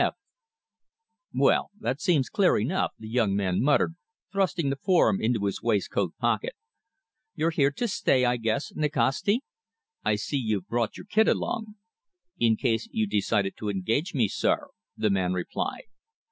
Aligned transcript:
F. 0.03 0.15
"Well 1.31 1.69
that 1.79 2.01
seems 2.01 2.27
clear 2.27 2.57
enough," 2.57 2.91
the 2.97 3.07
young 3.07 3.35
man 3.35 3.61
muttered, 3.61 3.93
thrusting 4.31 4.71
the 4.71 4.75
form 4.75 5.21
into 5.21 5.45
his 5.45 5.61
waistcoat 5.61 6.17
pocket. 6.17 6.55
"You're 7.35 7.51
here 7.51 7.69
to 7.73 7.87
stay, 7.87 8.25
I 8.25 8.37
guess, 8.37 8.73
Nikasti? 8.75 9.41
I 10.03 10.15
see 10.15 10.37
you've 10.37 10.67
brought 10.67 10.97
your 10.97 11.05
kit 11.05 11.27
along." 11.27 11.75
"In 12.39 12.55
case 12.55 12.87
you 12.91 13.05
decided 13.05 13.55
to 13.57 13.69
engage 13.69 14.15
me, 14.15 14.27
sir," 14.27 14.69
the 14.97 15.11
man 15.11 15.33
replied. 15.33 15.83